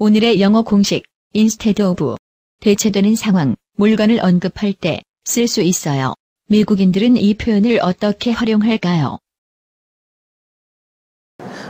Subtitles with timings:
[0.00, 1.02] 오늘의 영어 공식
[1.34, 2.14] instead of
[2.60, 6.14] 대체되는 상황, 물건을 언급할 때 쓸 수 있어요.
[6.46, 9.18] 미국인들은 이 표현을 어떻게 활용할까요?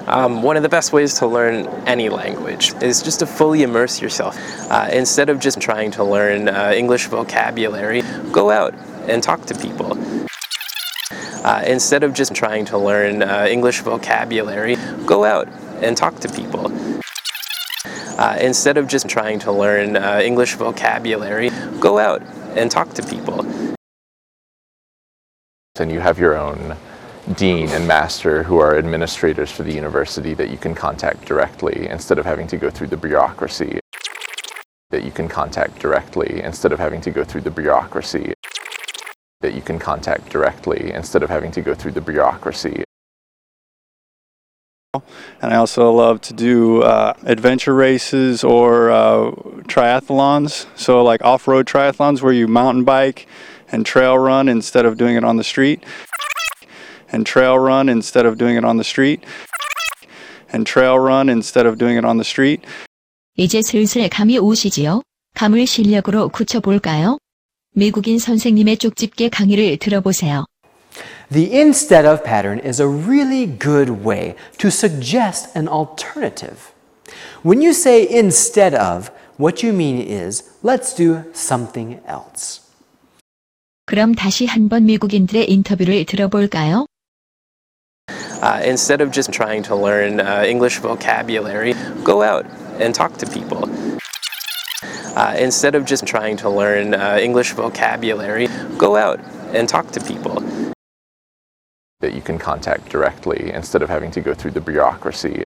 [0.06, 3.98] Um, one of the best ways to learn any language is just to fully immerse
[4.02, 4.36] yourself.
[4.70, 8.74] Uh, instead of just trying to learn uh, English vocabulary, go out
[9.08, 9.96] and talk to people.
[11.44, 14.76] Uh, instead of just trying to learn uh, English vocabulary,
[15.06, 15.48] go out
[15.80, 16.70] and talk to people.
[18.18, 22.20] Uh, instead of just trying to learn uh, English vocabulary, go out
[22.56, 23.46] and talk to people.
[25.80, 26.76] and you have your own
[27.36, 32.18] dean and master who are administrators for the university that you can contact directly instead
[32.18, 33.78] of having to go through the bureaucracy.
[34.90, 38.34] That you can contact directly instead of having to go through the bureaucracy.
[39.42, 42.82] That you can contact directly instead of having to go through the bureaucracy
[45.41, 49.31] And I also love to do uh, adventure races or uh,
[49.65, 50.67] triathlons.
[50.75, 53.27] So, like off road triathlons where you mountain bike
[53.71, 55.83] and trail run instead of doing it on the street.
[57.11, 59.23] And trail run instead of doing it on the street.
[60.51, 62.61] And trail run instead of doing it on the street.
[63.35, 65.01] 이제 슬슬 감이 오시지요?
[65.33, 67.17] 감을 실력으로 굳혀볼까요?
[67.73, 70.45] 미국인 선생님의 쪽집게 강의를 들어보세요.
[71.31, 76.71] The instead of pattern is a really good way to suggest an alternative.
[77.41, 82.61] When you say instead of, what you mean is let's do something else.
[83.85, 86.85] 그럼 다시 한번 미국인들의 인터뷰를 들어볼까요?
[88.41, 92.45] Uh, instead of just trying to learn uh, English vocabulary, go out
[92.79, 93.69] and talk to people.
[95.15, 99.19] Uh, instead of just trying to learn uh, English vocabulary, go out
[99.53, 100.43] and talk to people.
[101.99, 105.43] that you can contact directly instead of having to go through the bureaucracy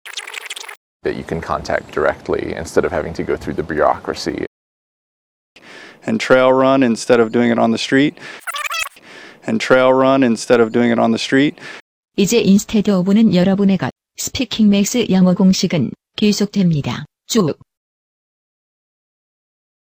[1.04, 4.46] that you can contact directly instead of having to go through the bureaucracy
[6.06, 8.18] And trail run instead of doing it on the street.
[9.48, 11.58] And trail run instead of doing it on the street.
[12.16, 13.90] 이제 인스테드 오브는 여러분의 것.
[14.18, 17.06] 스피킹 맥스 영어 공식은 계속됩니다.
[17.28, 17.58] 쭉.